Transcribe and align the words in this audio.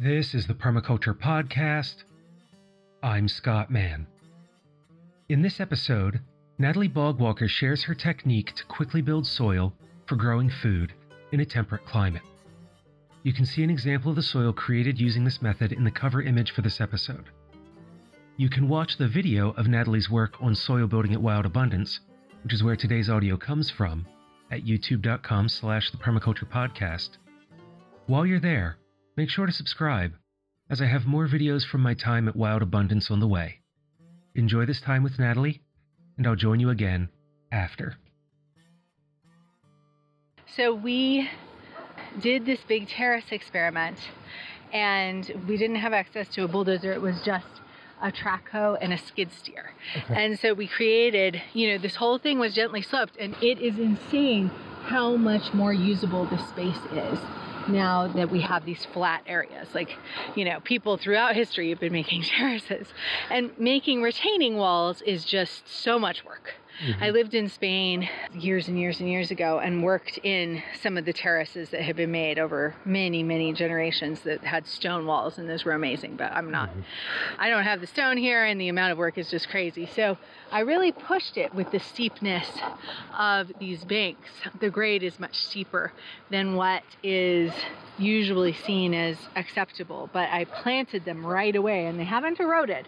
This 0.00 0.32
is 0.32 0.46
the 0.46 0.54
Permaculture 0.54 1.12
Podcast. 1.12 2.04
I'm 3.02 3.26
Scott 3.26 3.68
Mann. 3.68 4.06
In 5.28 5.42
this 5.42 5.58
episode, 5.58 6.20
Natalie 6.56 6.88
Bogwalker 6.88 7.48
shares 7.48 7.82
her 7.82 7.96
technique 7.96 8.54
to 8.54 8.64
quickly 8.66 9.02
build 9.02 9.26
soil 9.26 9.72
for 10.06 10.14
growing 10.14 10.50
food 10.50 10.92
in 11.32 11.40
a 11.40 11.44
temperate 11.44 11.84
climate. 11.84 12.22
You 13.24 13.32
can 13.32 13.44
see 13.44 13.64
an 13.64 13.70
example 13.70 14.10
of 14.10 14.14
the 14.14 14.22
soil 14.22 14.52
created 14.52 15.00
using 15.00 15.24
this 15.24 15.42
method 15.42 15.72
in 15.72 15.82
the 15.82 15.90
cover 15.90 16.22
image 16.22 16.52
for 16.52 16.62
this 16.62 16.80
episode. 16.80 17.24
You 18.36 18.48
can 18.48 18.68
watch 18.68 18.98
the 18.98 19.08
video 19.08 19.50
of 19.54 19.66
Natalie's 19.66 20.08
work 20.08 20.40
on 20.40 20.54
soil 20.54 20.86
building 20.86 21.12
at 21.12 21.20
Wild 21.20 21.44
Abundance, 21.44 21.98
which 22.44 22.54
is 22.54 22.62
where 22.62 22.76
today's 22.76 23.10
audio 23.10 23.36
comes 23.36 23.68
from, 23.68 24.06
at 24.52 24.64
youtube.com 24.64 25.48
slash 25.48 25.90
the 25.90 25.96
permaculture 25.96 26.48
podcast. 26.48 27.16
While 28.06 28.24
you're 28.24 28.38
there, 28.38 28.76
make 29.18 29.30
sure 29.30 29.46
to 29.46 29.52
subscribe, 29.52 30.12
as 30.70 30.80
I 30.80 30.86
have 30.86 31.04
more 31.04 31.26
videos 31.26 31.66
from 31.66 31.80
my 31.80 31.92
time 31.92 32.28
at 32.28 32.36
Wild 32.36 32.62
Abundance 32.62 33.10
on 33.10 33.18
the 33.18 33.26
way. 33.26 33.56
Enjoy 34.36 34.64
this 34.64 34.80
time 34.80 35.02
with 35.02 35.18
Natalie, 35.18 35.60
and 36.16 36.24
I'll 36.24 36.36
join 36.36 36.60
you 36.60 36.70
again 36.70 37.08
after. 37.50 37.96
So 40.54 40.72
we 40.72 41.28
did 42.20 42.46
this 42.46 42.60
big 42.68 42.86
terrace 42.86 43.24
experiment, 43.32 43.98
and 44.72 45.28
we 45.48 45.56
didn't 45.56 45.82
have 45.86 45.92
access 45.92 46.28
to 46.34 46.44
a 46.44 46.48
bulldozer. 46.48 46.92
It 46.92 47.02
was 47.02 47.20
just 47.24 47.48
a 48.00 48.12
track 48.12 48.48
hoe 48.50 48.78
and 48.80 48.92
a 48.92 48.98
skid 48.98 49.30
steer. 49.32 49.72
Okay. 49.96 50.14
And 50.14 50.38
so 50.38 50.54
we 50.54 50.68
created, 50.68 51.42
you 51.54 51.72
know, 51.72 51.78
this 51.78 51.96
whole 51.96 52.18
thing 52.18 52.38
was 52.38 52.54
gently 52.54 52.82
sloped, 52.82 53.16
and 53.18 53.34
it 53.42 53.58
is 53.58 53.80
insane 53.80 54.52
how 54.84 55.16
much 55.16 55.52
more 55.52 55.72
usable 55.72 56.24
the 56.26 56.38
space 56.50 56.78
is 56.92 57.18
now 57.68 58.08
that 58.08 58.30
we 58.30 58.40
have 58.40 58.64
these 58.64 58.84
flat 58.84 59.22
areas. 59.26 59.68
Like, 59.74 59.96
you 60.34 60.44
know, 60.44 60.60
people 60.60 60.96
throughout 60.96 61.34
history 61.34 61.70
have 61.70 61.80
been 61.80 61.92
making 61.92 62.22
terraces, 62.38 62.88
and 63.30 63.50
making 63.58 64.02
retaining 64.02 64.56
walls 64.56 65.02
is 65.02 65.24
just 65.24 65.68
so 65.68 65.98
much 65.98 66.24
work. 66.24 66.54
Mm-hmm. 66.84 67.02
I 67.02 67.10
lived 67.10 67.34
in 67.34 67.48
Spain 67.48 68.08
years 68.32 68.68
and 68.68 68.78
years 68.78 69.00
and 69.00 69.08
years 69.08 69.30
ago 69.30 69.58
and 69.58 69.82
worked 69.82 70.18
in 70.22 70.62
some 70.80 70.96
of 70.96 71.04
the 71.04 71.12
terraces 71.12 71.70
that 71.70 71.82
had 71.82 71.96
been 71.96 72.12
made 72.12 72.38
over 72.38 72.74
many, 72.84 73.22
many 73.22 73.52
generations 73.52 74.20
that 74.20 74.44
had 74.44 74.66
stone 74.66 75.04
walls, 75.06 75.38
and 75.38 75.48
those 75.48 75.64
were 75.64 75.72
amazing. 75.72 76.16
But 76.16 76.32
I'm 76.32 76.50
not, 76.50 76.70
mm-hmm. 76.70 76.80
I 77.38 77.48
don't 77.48 77.64
have 77.64 77.80
the 77.80 77.86
stone 77.86 78.16
here, 78.16 78.44
and 78.44 78.60
the 78.60 78.68
amount 78.68 78.92
of 78.92 78.98
work 78.98 79.18
is 79.18 79.28
just 79.28 79.48
crazy. 79.48 79.86
So 79.86 80.16
I 80.52 80.60
really 80.60 80.92
pushed 80.92 81.36
it 81.36 81.52
with 81.54 81.70
the 81.72 81.80
steepness 81.80 82.46
of 83.18 83.50
these 83.58 83.84
banks. 83.84 84.30
The 84.60 84.70
grade 84.70 85.02
is 85.02 85.18
much 85.18 85.36
steeper 85.36 85.92
than 86.30 86.54
what 86.54 86.84
is 87.02 87.52
usually 87.98 88.52
seen 88.52 88.94
as 88.94 89.16
acceptable, 89.34 90.08
but 90.12 90.28
I 90.30 90.44
planted 90.44 91.04
them 91.04 91.26
right 91.26 91.54
away 91.54 91.86
and 91.86 91.98
they 91.98 92.04
haven't 92.04 92.38
eroded. 92.38 92.86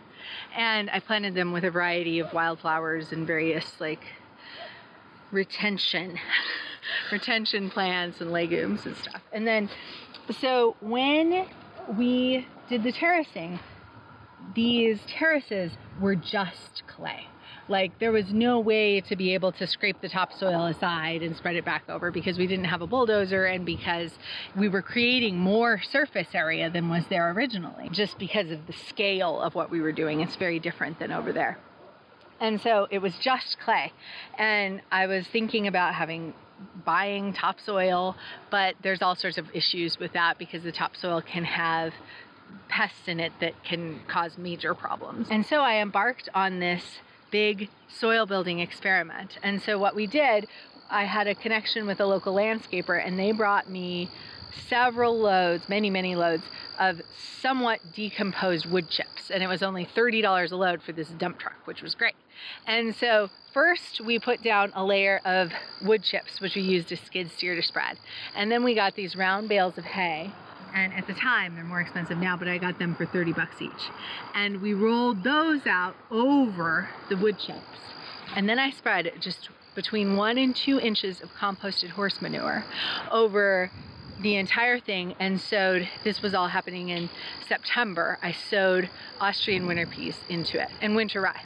And 0.57 0.91
I 0.91 1.01
planted 1.01 1.35
them 1.35 1.53
with 1.53 1.65
a 1.65 1.71
variety 1.71 2.19
of 2.19 2.33
wildflowers 2.33 3.13
and 3.13 3.27
various 3.27 3.81
like 3.81 4.03
retention 5.31 6.19
retention 7.13 7.71
plants 7.71 8.21
and 8.21 8.33
legumes 8.33 8.87
and 8.87 8.97
stuff. 8.97 9.23
And 9.33 9.47
then 9.47 9.69
so 10.41 10.77
when 10.81 11.47
we 11.97 12.47
did 12.69 12.83
the 12.83 12.93
terracing, 12.93 13.59
these 14.55 15.01
terraces 15.07 15.73
were 16.01 16.15
just 16.15 16.83
clay. 16.87 17.27
Like 17.71 18.01
there 18.01 18.11
was 18.11 18.33
no 18.33 18.59
way 18.59 19.01
to 19.03 19.15
be 19.15 19.33
able 19.33 19.53
to 19.53 19.67
scrape 19.67 20.01
the 20.01 20.09
topsoil 20.09 20.67
aside 20.67 21.23
and 21.23 21.37
spread 21.37 21.55
it 21.55 21.65
back 21.65 21.85
over 21.89 22.11
because 22.11 22.37
we 22.37 22.49
didn't 22.49 22.65
have 22.65 22.83
a 22.83 22.87
bulldozer 22.87 23.45
and 23.45 23.65
because 23.65 24.11
we 24.57 24.69
were 24.69 24.83
creating 24.83 25.39
more 25.39 25.81
surface 25.81 26.35
area 26.35 26.69
than 26.69 26.89
was 26.89 27.05
there 27.09 27.31
originally. 27.31 27.89
Just 27.91 28.19
because 28.19 28.51
of 28.51 28.67
the 28.67 28.73
scale 28.73 29.41
of 29.41 29.55
what 29.55 29.71
we 29.71 29.81
were 29.81 29.93
doing, 29.93 30.21
it's 30.21 30.35
very 30.35 30.59
different 30.59 30.99
than 30.99 31.13
over 31.13 31.33
there. 31.33 31.59
And 32.41 32.61
so 32.61 32.89
it 32.91 32.99
was 32.99 33.15
just 33.21 33.61
clay. 33.61 33.93
And 34.37 34.83
I 34.91 35.07
was 35.07 35.29
thinking 35.29 35.69
about 35.69 35.95
having 35.95 36.35
buying 36.85 37.33
topsoil, 37.33 38.17
but 38.51 38.75
there's 38.83 39.01
all 39.01 39.15
sorts 39.15 39.39
of 39.39 39.47
issues 39.55 39.97
with 39.97 40.13
that 40.15 40.39
because 40.39 40.65
the 40.65 40.73
topsoil 40.73 41.23
can 41.23 41.45
have 41.45 41.93
pests 42.69 43.07
in 43.07 43.21
it 43.21 43.33
that 43.41 43.63
can 43.63 44.01
cause 44.09 44.37
major 44.37 44.75
problems. 44.75 45.29
And 45.31 45.47
so 45.47 45.61
I 45.61 45.77
embarked 45.77 46.29
on 46.35 46.59
this 46.59 46.83
big 47.31 47.69
soil 47.89 48.27
building 48.27 48.61
experiment. 48.61 49.39
And 49.43 49.63
so 49.63 49.79
what 49.79 49.95
we 49.95 50.07
did, 50.07 50.47
I 50.91 51.05
had 51.05 51.27
a 51.27 51.35
connection 51.35 51.87
with 51.87 52.01
a 52.01 52.07
local 52.07 52.35
landscaper 52.35 53.05
and 53.05 53.19
they 53.19 53.33
brought 53.33 53.71
me 53.71 54.11
several 54.69 55.19
loads, 55.19 55.69
many, 55.69 55.91
many 55.91 56.17
loads 56.17 56.45
of 56.79 57.01
somewhat 57.41 57.81
decomposed 57.95 58.67
wood 58.67 58.89
chips. 58.89 59.31
And 59.31 59.43
it 59.43 59.47
was 59.47 59.63
only 59.63 59.87
$30 59.87 60.51
a 60.51 60.57
load 60.57 60.83
for 60.83 60.93
this 60.93 61.09
dump 61.09 61.39
truck, 61.39 61.67
which 61.67 61.83
was 61.83 61.95
great. 61.95 62.15
And 62.67 62.95
so 62.95 63.31
first 63.53 64.01
we 64.01 64.19
put 64.19 64.43
down 64.43 64.73
a 64.75 64.85
layer 64.85 65.21
of 65.25 65.53
wood 65.83 66.03
chips, 66.03 66.41
which 66.41 66.57
we 66.57 66.63
used 66.63 66.89
to 66.89 66.97
skid 66.97 67.31
steer 67.31 67.55
to 67.55 67.63
spread. 67.63 67.99
And 68.35 68.51
then 68.51 68.65
we 68.65 68.75
got 68.75 68.97
these 68.97 69.15
round 69.15 69.49
bales 69.49 69.79
of 69.79 69.85
hay 69.85 70.33
and 70.75 70.93
at 70.95 71.07
the 71.07 71.15
time 71.15 71.55
they're 71.55 71.65
more 71.65 71.81
expensive 71.81 72.19
now 72.19 72.37
but 72.37 72.49
i 72.49 72.59
got 72.59 72.79
them 72.79 72.95
for 72.95 73.07
30 73.07 73.33
bucks 73.33 73.61
each. 73.61 73.91
And 74.35 74.61
we 74.61 74.75
rolled 74.75 75.25
those 75.25 75.67
out 75.67 75.95
over 76.11 76.89
the 77.09 77.17
wood 77.17 77.39
chips. 77.39 77.79
And 78.37 78.49
then 78.49 78.59
i 78.59 78.71
spread 78.71 79.13
just 79.21 79.49
between 79.75 80.17
one 80.17 80.39
and 80.39 80.55
two 80.55 80.81
inches 80.81 81.21
of 81.21 81.33
composted 81.35 81.91
horse 81.91 82.21
manure 82.21 82.65
over 83.11 83.71
the 84.21 84.37
entire 84.37 84.79
thing 84.79 85.15
and 85.19 85.41
sowed 85.41 85.89
this 86.05 86.21
was 86.21 86.35
all 86.35 86.49
happening 86.49 86.91
in 86.91 87.09
september 87.49 88.19
i 88.23 88.31
sowed 88.31 88.91
austrian 89.19 89.67
winter 89.67 89.87
peas 89.87 90.17
into 90.29 90.61
it 90.61 90.69
and 90.83 90.95
winter 90.95 91.21
rye. 91.21 91.43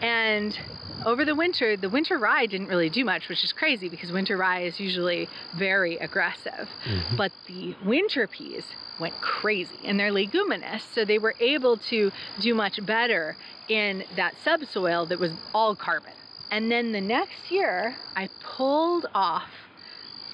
And 0.00 0.58
over 1.06 1.24
the 1.24 1.34
winter, 1.34 1.76
the 1.76 1.88
winter 1.88 2.18
rye 2.18 2.46
didn't 2.46 2.68
really 2.68 2.90
do 2.90 3.04
much, 3.04 3.28
which 3.28 3.44
is 3.44 3.52
crazy 3.52 3.88
because 3.88 4.12
winter 4.12 4.36
rye 4.36 4.62
is 4.62 4.80
usually 4.80 5.28
very 5.56 5.96
aggressive. 5.96 6.68
Mm-hmm. 6.84 7.16
But 7.16 7.32
the 7.46 7.76
winter 7.84 8.26
peas 8.26 8.64
went 8.98 9.14
crazy 9.20 9.78
and 9.84 9.98
they're 9.98 10.12
leguminous, 10.12 10.82
so 10.94 11.04
they 11.04 11.18
were 11.18 11.34
able 11.40 11.76
to 11.90 12.10
do 12.40 12.54
much 12.54 12.84
better 12.84 13.36
in 13.68 14.04
that 14.16 14.34
subsoil 14.44 15.06
that 15.06 15.18
was 15.18 15.32
all 15.54 15.74
carbon. 15.74 16.12
And 16.50 16.70
then 16.70 16.92
the 16.92 17.00
next 17.00 17.50
year, 17.50 17.96
I 18.14 18.28
pulled 18.42 19.06
off, 19.14 19.48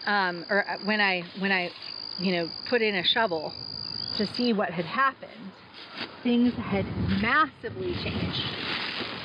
um, 0.06 0.44
or 0.50 0.68
uh, 0.68 0.78
when 0.84 1.00
I 1.00 1.22
when 1.38 1.52
I, 1.52 1.70
you 2.18 2.32
know, 2.32 2.50
put 2.68 2.82
in 2.82 2.96
a 2.96 3.04
shovel 3.04 3.54
to 4.16 4.26
see 4.26 4.52
what 4.52 4.70
had 4.70 4.84
happened, 4.84 5.52
things 6.24 6.54
had 6.54 6.86
massively 7.22 7.94
changed 8.02 8.42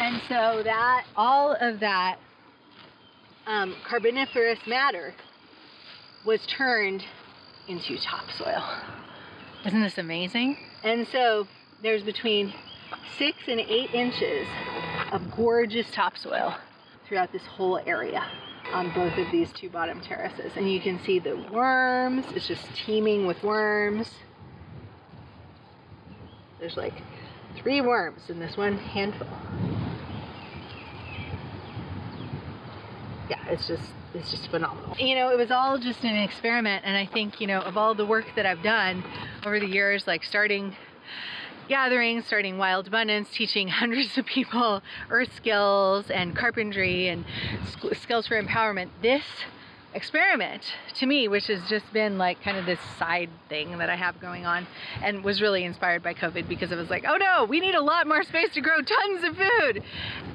and 0.03 0.21
so 0.27 0.61
that, 0.63 1.05
all 1.15 1.55
of 1.61 1.79
that 1.79 2.17
um, 3.47 3.73
carboniferous 3.87 4.59
matter 4.67 5.13
was 6.25 6.45
turned 6.45 7.05
into 7.69 7.97
topsoil. 7.97 8.63
Isn't 9.65 9.81
this 9.81 9.97
amazing? 9.97 10.57
And 10.83 11.07
so 11.09 11.47
there's 11.81 12.03
between 12.03 12.53
six 13.17 13.37
and 13.47 13.61
eight 13.61 13.93
inches 13.93 14.45
of 15.13 15.21
gorgeous 15.37 15.89
topsoil 15.91 16.57
throughout 17.07 17.31
this 17.31 17.45
whole 17.45 17.79
area 17.85 18.25
on 18.73 18.93
both 18.93 19.17
of 19.17 19.31
these 19.31 19.53
two 19.53 19.69
bottom 19.69 20.01
terraces. 20.01 20.51
And 20.57 20.69
you 20.69 20.81
can 20.81 21.01
see 21.05 21.19
the 21.19 21.37
worms, 21.49 22.25
it's 22.35 22.49
just 22.49 22.65
teeming 22.85 23.25
with 23.25 23.41
worms. 23.41 24.09
There's 26.59 26.75
like 26.75 26.93
three 27.55 27.79
worms 27.79 28.29
in 28.29 28.39
this 28.39 28.57
one 28.57 28.77
handful. 28.77 29.27
Yeah, 33.29 33.39
it's 33.47 33.67
just 33.67 33.83
it's 34.13 34.29
just 34.31 34.49
phenomenal. 34.49 34.95
You 34.97 35.15
know, 35.15 35.29
it 35.29 35.37
was 35.37 35.51
all 35.51 35.77
just 35.77 36.03
an 36.03 36.15
experiment, 36.15 36.83
and 36.85 36.95
I 36.95 37.05
think 37.05 37.39
you 37.41 37.47
know 37.47 37.59
of 37.61 37.77
all 37.77 37.95
the 37.95 38.05
work 38.05 38.25
that 38.35 38.45
I've 38.45 38.63
done 38.63 39.03
over 39.45 39.59
the 39.59 39.67
years, 39.67 40.05
like 40.07 40.23
starting 40.23 40.75
gatherings, 41.67 42.25
starting 42.25 42.57
Wild 42.57 42.87
Abundance, 42.87 43.29
teaching 43.33 43.67
hundreds 43.69 44.17
of 44.17 44.25
people 44.25 44.81
earth 45.09 45.33
skills 45.35 46.09
and 46.09 46.35
carpentry 46.35 47.07
and 47.07 47.25
skills 48.01 48.27
for 48.27 48.41
empowerment. 48.41 48.89
This 49.01 49.23
experiment 49.95 50.63
to 50.95 51.05
me, 51.05 51.27
which 51.27 51.47
has 51.47 51.61
just 51.69 51.91
been 51.93 52.17
like 52.17 52.41
kind 52.41 52.57
of 52.57 52.65
this 52.65 52.79
side 52.97 53.29
thing 53.49 53.77
that 53.77 53.89
I 53.89 53.95
have 53.95 54.19
going 54.19 54.45
on 54.45 54.67
and 55.01 55.23
was 55.23 55.41
really 55.41 55.63
inspired 55.63 56.03
by 56.03 56.13
COVID 56.13 56.47
because 56.47 56.71
I 56.71 56.75
was 56.75 56.89
like, 56.89 57.05
oh 57.07 57.17
no, 57.17 57.45
we 57.45 57.59
need 57.59 57.75
a 57.75 57.81
lot 57.81 58.07
more 58.07 58.23
space 58.23 58.53
to 58.53 58.61
grow 58.61 58.81
tons 58.81 59.23
of 59.23 59.37
food. 59.37 59.83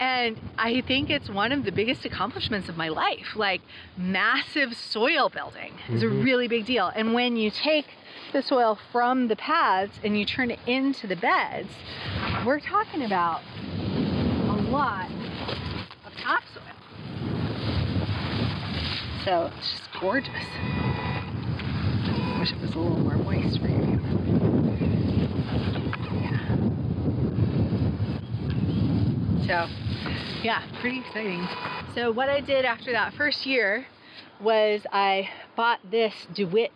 And 0.00 0.38
I 0.58 0.80
think 0.82 1.10
it's 1.10 1.28
one 1.28 1.52
of 1.52 1.64
the 1.64 1.72
biggest 1.72 2.04
accomplishments 2.04 2.68
of 2.68 2.76
my 2.76 2.88
life. 2.88 3.36
Like 3.36 3.62
massive 3.96 4.74
soil 4.74 5.28
building 5.28 5.74
is 5.88 6.02
mm-hmm. 6.02 6.20
a 6.20 6.24
really 6.24 6.48
big 6.48 6.66
deal. 6.66 6.92
And 6.94 7.14
when 7.14 7.36
you 7.36 7.50
take 7.50 7.86
the 8.32 8.42
soil 8.42 8.78
from 8.92 9.28
the 9.28 9.36
paths 9.36 9.98
and 10.04 10.18
you 10.18 10.24
turn 10.24 10.50
it 10.50 10.58
into 10.66 11.06
the 11.06 11.16
beds, 11.16 11.70
we're 12.44 12.60
talking 12.60 13.02
about 13.02 13.42
So 19.28 19.52
it's 19.54 19.70
just 19.72 20.00
gorgeous. 20.00 20.32
Wish 22.38 22.50
it 22.50 22.60
was 22.62 22.74
a 22.74 22.78
little 22.78 22.98
more 22.98 23.18
moist 23.18 23.60
for 23.60 23.68
you. 23.68 24.00
Yeah. 26.14 26.46
So 29.46 29.68
yeah, 30.42 30.62
pretty 30.80 31.00
exciting. 31.00 31.46
So 31.94 32.10
what 32.10 32.30
I 32.30 32.40
did 32.40 32.64
after 32.64 32.90
that 32.92 33.12
first 33.12 33.44
year 33.44 33.86
was 34.40 34.86
I 34.94 35.28
bought 35.56 35.80
this 35.90 36.14
DeWitt 36.32 36.72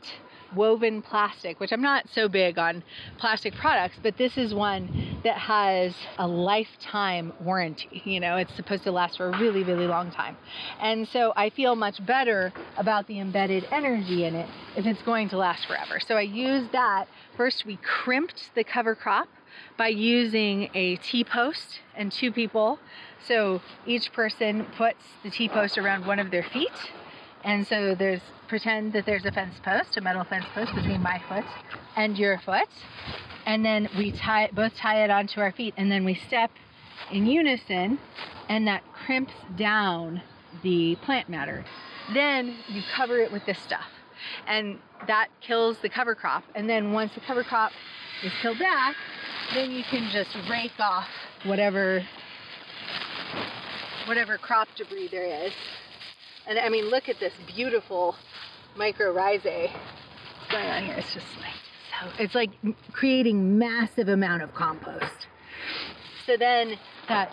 woven 0.54 1.02
plastic, 1.02 1.60
which 1.60 1.72
I'm 1.72 1.82
not 1.82 2.08
so 2.08 2.28
big 2.28 2.58
on 2.58 2.82
plastic 3.19 3.54
products, 3.54 3.96
but 4.02 4.16
this 4.16 4.37
is 4.37 4.52
one 4.54 5.20
that 5.25 5.38
has 5.38 5.94
a 6.19 6.26
lifetime 6.26 7.32
warranty. 7.40 8.02
You 8.04 8.20
know, 8.20 8.37
it's 8.37 8.54
supposed 8.54 8.84
to 8.84 8.93
last 8.93 9.16
for 9.16 9.28
a 9.28 9.38
really, 9.38 9.62
really 9.62 9.87
long 9.87 10.10
time. 10.10 10.37
And 10.81 11.06
so 11.08 11.32
I 11.37 11.50
feel 11.50 11.76
much 11.76 12.04
better 12.04 12.52
about 12.76 13.06
the 13.06 13.20
embedded 13.20 13.66
energy 13.70 14.25
in 14.25 14.34
it 14.34 14.49
if 14.76 14.87
it's 14.87 15.02
going 15.02 15.28
to 15.31 15.37
last 15.37 15.66
forever. 15.66 16.00
So 16.00 16.16
I 16.16 16.22
used 16.22 16.72
that. 16.72 17.06
First, 17.37 17.64
we 17.64 17.78
crimped 17.82 18.50
the 18.55 18.64
cover 18.64 18.94
crop 18.94 19.28
by 19.76 19.88
using 19.88 20.70
a 20.75 20.96
T 20.96 21.25
post 21.25 21.81
and 21.94 22.10
two 22.10 22.32
people. 22.32 22.78
So 23.26 23.60
each 23.87 24.12
person 24.12 24.66
puts 24.76 25.02
the 25.22 25.31
T 25.31 25.48
post 25.48 25.78
around 25.78 26.06
one 26.06 26.19
of 26.19 26.31
their 26.31 26.43
feet 26.43 26.70
and 27.44 27.66
so 27.66 27.94
there's 27.94 28.20
pretend 28.48 28.92
that 28.92 29.06
there's 29.06 29.24
a 29.24 29.32
fence 29.32 29.54
post, 29.64 29.96
a 29.96 30.00
metal 30.00 30.24
fence 30.24 30.44
post 30.54 30.74
between 30.74 31.02
my 31.02 31.20
foot 31.28 31.44
and 31.96 32.18
your 32.18 32.38
foot. 32.38 32.68
And 33.46 33.64
then 33.64 33.88
we 33.96 34.12
tie 34.12 34.50
both 34.52 34.76
tie 34.76 35.04
it 35.04 35.10
onto 35.10 35.40
our 35.40 35.52
feet 35.52 35.74
and 35.76 35.90
then 35.90 36.04
we 36.04 36.14
step 36.14 36.50
in 37.10 37.26
unison 37.26 37.98
and 38.48 38.66
that 38.66 38.82
crimps 39.06 39.32
down 39.56 40.22
the 40.62 40.96
plant 40.96 41.28
matter. 41.28 41.64
Then 42.12 42.56
you 42.68 42.82
cover 42.94 43.18
it 43.18 43.32
with 43.32 43.44
this 43.46 43.58
stuff. 43.58 43.86
And 44.46 44.78
that 45.08 45.28
kills 45.40 45.78
the 45.82 45.88
cover 45.88 46.14
crop. 46.14 46.44
And 46.54 46.68
then 46.68 46.92
once 46.92 47.14
the 47.14 47.20
cover 47.20 47.42
crop 47.42 47.72
is 48.22 48.32
killed 48.40 48.58
back, 48.58 48.94
then 49.54 49.72
you 49.72 49.82
can 49.82 50.10
just 50.12 50.30
rake 50.48 50.78
off 50.78 51.08
whatever 51.44 52.04
whatever 54.06 54.36
crop 54.36 54.68
debris 54.76 55.08
there 55.08 55.46
is 55.46 55.52
and 56.46 56.58
I 56.58 56.68
mean, 56.68 56.90
look 56.90 57.08
at 57.08 57.18
this 57.20 57.32
beautiful 57.54 58.16
mycorrhizae 58.76 59.70
going 60.50 60.66
on 60.66 60.84
here. 60.84 60.96
It's 60.96 61.14
just 61.14 61.26
like 61.40 61.54
so. 61.90 62.22
It's 62.22 62.34
like 62.34 62.50
creating 62.92 63.58
massive 63.58 64.08
amount 64.08 64.42
of 64.42 64.54
compost. 64.54 65.26
So 66.26 66.36
then 66.36 66.78
that 67.08 67.32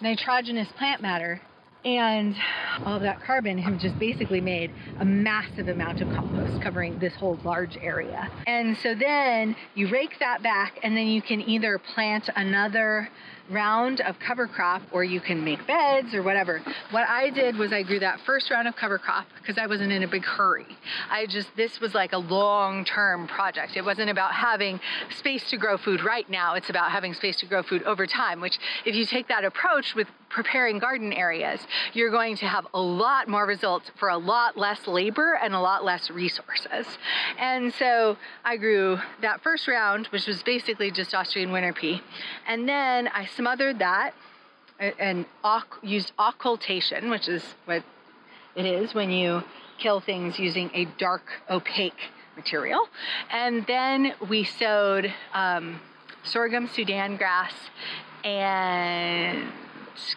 nitrogenous 0.00 0.68
plant 0.76 1.02
matter 1.02 1.40
and 1.84 2.36
all 2.84 2.96
of 2.96 3.02
that 3.02 3.22
carbon 3.22 3.58
have 3.58 3.78
just 3.78 3.98
basically 3.98 4.40
made 4.40 4.70
a 4.98 5.04
massive 5.04 5.68
amount 5.68 6.00
of 6.00 6.08
compost 6.14 6.60
covering 6.62 6.98
this 6.98 7.14
whole 7.14 7.38
large 7.44 7.76
area. 7.78 8.30
And 8.46 8.76
so 8.78 8.94
then 8.94 9.56
you 9.74 9.88
rake 9.88 10.18
that 10.20 10.42
back 10.42 10.78
and 10.82 10.96
then 10.96 11.06
you 11.06 11.22
can 11.22 11.40
either 11.40 11.78
plant 11.78 12.28
another 12.36 13.08
round 13.50 14.00
of 14.02 14.18
cover 14.20 14.46
crop 14.46 14.82
or 14.92 15.02
you 15.02 15.20
can 15.20 15.44
make 15.44 15.66
beds 15.66 16.14
or 16.14 16.22
whatever. 16.22 16.62
What 16.90 17.08
I 17.08 17.30
did 17.30 17.56
was 17.56 17.72
I 17.72 17.82
grew 17.82 17.98
that 17.98 18.20
first 18.20 18.50
round 18.50 18.68
of 18.68 18.76
cover 18.76 18.98
crop 18.98 19.26
because 19.38 19.58
I 19.58 19.66
wasn't 19.66 19.92
in 19.92 20.02
a 20.02 20.08
big 20.08 20.24
hurry. 20.24 20.66
I 21.10 21.26
just, 21.26 21.48
this 21.56 21.80
was 21.80 21.94
like 21.94 22.12
a 22.12 22.18
long 22.18 22.84
term 22.84 23.26
project. 23.26 23.76
It 23.76 23.84
wasn't 23.84 24.10
about 24.10 24.32
having 24.32 24.80
space 25.16 25.50
to 25.50 25.56
grow 25.56 25.76
food 25.76 26.02
right 26.04 26.28
now, 26.30 26.54
it's 26.54 26.70
about 26.70 26.92
having 26.92 27.12
space 27.12 27.36
to 27.38 27.46
grow 27.46 27.62
food 27.62 27.82
over 27.82 28.06
time, 28.06 28.40
which 28.40 28.58
if 28.84 28.94
you 28.94 29.04
take 29.04 29.28
that 29.28 29.44
approach 29.44 29.94
with 29.94 30.06
preparing 30.28 30.78
garden 30.78 31.12
areas, 31.12 31.60
you're 31.92 32.10
going 32.10 32.36
to 32.36 32.46
have 32.46 32.66
a 32.74 32.80
lot 32.80 33.28
more 33.28 33.46
results 33.46 33.90
for 33.98 34.08
a 34.08 34.18
lot 34.18 34.56
less 34.56 34.86
labor 34.86 35.38
and 35.42 35.54
a 35.54 35.60
lot 35.60 35.84
less 35.84 36.10
resources. 36.10 36.86
And 37.38 37.72
so 37.74 38.16
I 38.44 38.56
grew 38.56 38.98
that 39.22 39.42
first 39.42 39.68
round, 39.68 40.06
which 40.08 40.26
was 40.26 40.42
basically 40.42 40.90
just 40.90 41.14
Austrian 41.14 41.52
winter 41.52 41.72
pea. 41.72 42.02
And 42.46 42.68
then 42.68 43.08
I 43.08 43.26
smothered 43.26 43.78
that 43.78 44.14
and 44.78 45.26
used 45.82 46.12
occultation, 46.18 47.10
which 47.10 47.28
is 47.28 47.42
what 47.66 47.84
it 48.54 48.66
is 48.66 48.94
when 48.94 49.10
you 49.10 49.42
kill 49.78 50.00
things 50.00 50.38
using 50.38 50.70
a 50.74 50.86
dark, 50.98 51.22
opaque 51.48 52.10
material. 52.36 52.88
And 53.30 53.66
then 53.66 54.14
we 54.28 54.44
sowed 54.44 55.12
um, 55.34 55.80
sorghum, 56.22 56.68
Sudan 56.68 57.16
grass, 57.16 57.52
and 58.24 59.52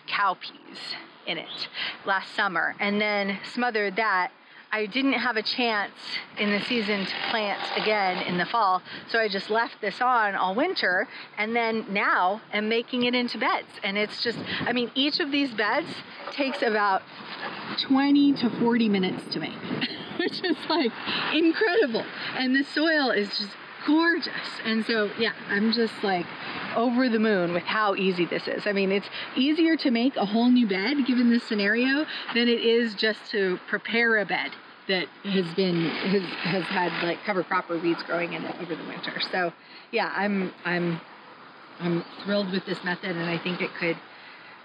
cowpeas 0.08 0.96
in 1.28 1.38
it 1.38 1.68
last 2.06 2.34
summer 2.36 2.76
and 2.80 3.00
then 3.00 3.40
smothered 3.54 3.96
that. 3.96 4.32
I 4.72 4.88
didn't 4.88 5.14
have 5.14 5.38
a 5.38 5.44
chance 5.44 5.94
in 6.40 6.50
the 6.50 6.60
season 6.62 7.06
to 7.06 7.14
plant 7.30 7.62
again 7.78 8.24
in 8.26 8.40
the 8.40 8.46
fall, 8.46 8.82
so 9.08 9.20
I 9.20 9.28
just 9.28 9.52
left 9.52 9.80
this 9.82 10.02
on 10.02 10.34
all 10.34 10.56
winter 10.56 11.08
and 11.38 11.56
then 11.56 11.86
now 11.92 12.42
am 12.52 12.70
making 12.70 13.04
it 13.04 13.14
into 13.14 13.38
beds. 13.38 13.68
And 13.84 14.00
it's 14.00 14.24
just, 14.24 14.40
I 14.62 14.74
mean, 14.74 14.90
each 14.96 15.20
of 15.20 15.32
these 15.32 15.54
beds 15.54 15.90
takes 16.32 16.64
about 16.64 17.04
20 17.84 18.34
to 18.34 18.50
40 18.50 18.90
minutes 18.90 19.32
to 19.34 19.40
make, 19.40 19.54
which 20.18 20.44
is 20.44 20.58
like 20.68 20.92
incredible. 21.36 22.04
And 22.36 22.56
the 22.56 22.64
soil 22.64 23.12
is 23.12 23.30
just 23.38 23.52
gorgeous. 23.86 24.60
And 24.66 24.86
so, 24.86 25.10
yeah, 25.18 25.34
I'm 25.50 25.72
just 25.74 25.94
like 26.04 26.26
over 26.76 27.10
the 27.10 27.20
moon 27.20 27.54
with 27.54 27.64
how 27.64 27.96
easy 27.96 28.26
this 28.26 28.48
is. 28.48 28.66
I 28.66 28.74
mean, 28.74 28.92
it's 28.92 29.08
easier 29.36 29.76
to 29.78 29.92
make 29.92 30.16
a 30.16 30.26
whole 30.26 30.50
new 30.50 30.68
bed 30.68 31.06
given 31.06 31.30
this 31.30 31.44
scenario 31.44 32.06
than 32.34 32.48
it 32.48 32.62
is 32.64 32.94
just 32.96 33.20
to 33.32 33.60
prepare 33.70 34.20
a 34.20 34.26
bed 34.26 34.52
that 34.88 35.08
has 35.24 35.46
been 35.56 35.86
has, 35.86 36.24
has 36.24 36.64
had 36.66 37.04
like 37.04 37.24
cover 37.26 37.44
crop 37.44 37.70
or 37.70 37.78
weeds 37.78 38.04
growing 38.04 38.34
in 38.34 38.44
it 38.44 38.56
over 38.62 38.76
the 38.76 38.84
winter. 38.86 39.22
So, 39.32 39.54
yeah, 39.92 40.12
I'm 40.16 40.52
I'm 40.66 41.00
I'm 41.80 42.04
thrilled 42.24 42.52
with 42.52 42.66
this 42.66 42.84
method 42.84 43.16
and 43.16 43.30
I 43.30 43.38
think 43.38 43.62
it 43.62 43.72
could 43.80 43.98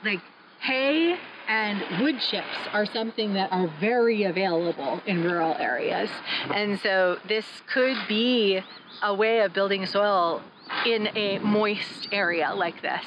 like 0.05 0.21
hay 0.61 1.19
and 1.49 2.03
wood 2.03 2.21
chips 2.21 2.57
are 2.73 2.85
something 2.85 3.33
that 3.33 3.51
are 3.51 3.69
very 3.81 4.25
available 4.25 5.01
in 5.07 5.25
rural 5.25 5.55
areas. 5.55 6.11
And 6.55 6.79
so 6.79 7.19
this 7.27 7.47
could 7.73 7.97
be 8.07 8.61
a 9.03 9.15
way 9.15 9.41
of 9.41 9.55
building 9.55 9.87
soil 9.87 10.43
in 10.87 11.09
a 11.17 11.39
moist 11.39 12.09
area 12.13 12.53
like 12.55 12.83
this 12.83 13.03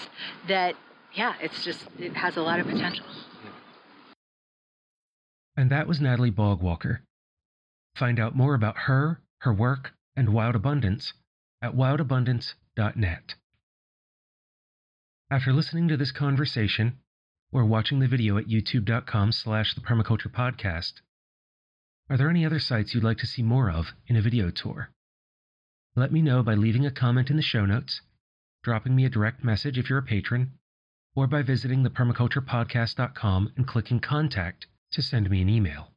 that 0.47 0.75
yeah 1.13 1.35
it's 1.39 1.63
just 1.63 1.85
it 1.99 2.13
has 2.13 2.35
a 2.35 2.41
lot 2.41 2.59
of 2.59 2.65
potential. 2.65 3.05
And 5.55 5.69
that 5.69 5.87
was 5.87 6.01
natalie 6.01 6.31
bogwalker. 6.31 7.01
Find 7.95 8.19
out 8.19 8.35
more 8.35 8.55
about 8.55 8.77
her 8.79 9.21
her 9.41 9.53
work 9.53 9.93
and 10.15 10.29
wild 10.33 10.55
abundance 10.55 11.13
at 11.61 11.75
wildabundance.net 11.75 13.35
after 15.29 15.53
listening 15.53 15.87
to 15.87 15.97
this 15.97 16.11
conversation 16.11 16.97
or 17.51 17.65
watching 17.65 17.99
the 17.99 18.07
video 18.07 18.37
at 18.37 18.47
youtube.com 18.47 19.31
slash 19.31 19.73
the 19.75 19.81
permaculture 19.81 20.31
podcast 20.31 20.93
are 22.09 22.17
there 22.17 22.29
any 22.29 22.45
other 22.45 22.59
sites 22.59 22.93
you'd 22.93 23.03
like 23.03 23.17
to 23.17 23.27
see 23.27 23.41
more 23.41 23.69
of 23.69 23.93
in 24.07 24.15
a 24.15 24.21
video 24.21 24.49
tour 24.49 24.89
let 25.95 26.11
me 26.11 26.21
know 26.21 26.41
by 26.41 26.53
leaving 26.53 26.85
a 26.85 26.91
comment 26.91 27.29
in 27.29 27.35
the 27.35 27.41
show 27.41 27.65
notes, 27.65 28.01
dropping 28.63 28.95
me 28.95 29.03
a 29.03 29.09
direct 29.09 29.43
message 29.43 29.77
if 29.77 29.89
you're 29.89 29.99
a 29.99 30.03
patron, 30.03 30.53
or 31.15 31.27
by 31.27 31.41
visiting 31.41 31.83
thepermaculturepodcast.com 31.83 33.53
and 33.57 33.67
clicking 33.67 33.99
contact 33.99 34.67
to 34.91 35.01
send 35.01 35.29
me 35.29 35.41
an 35.41 35.49
email. 35.49 35.91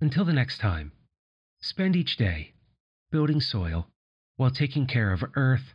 Until 0.00 0.26
the 0.26 0.32
next 0.32 0.58
time, 0.58 0.92
spend 1.62 1.96
each 1.96 2.16
day 2.16 2.52
building 3.10 3.40
soil 3.40 3.88
while 4.36 4.50
taking 4.50 4.86
care 4.86 5.12
of 5.12 5.24
earth, 5.34 5.74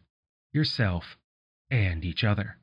yourself, 0.54 1.18
and 1.72 2.06
each 2.06 2.24
other. 2.24 2.57